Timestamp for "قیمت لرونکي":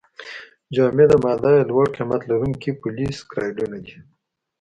1.95-2.71